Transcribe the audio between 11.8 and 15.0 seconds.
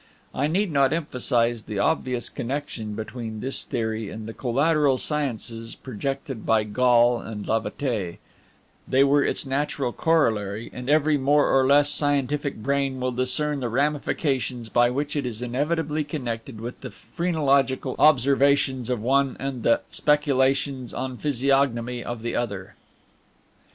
scientific brain will discern the ramifications by